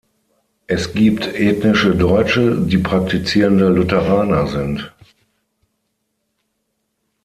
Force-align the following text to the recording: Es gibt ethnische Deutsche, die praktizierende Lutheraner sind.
Es 0.65 0.93
gibt 0.93 1.27
ethnische 1.27 1.95
Deutsche, 1.95 2.59
die 2.65 2.79
praktizierende 2.79 3.69
Lutheraner 3.69 4.47
sind. 4.47 4.91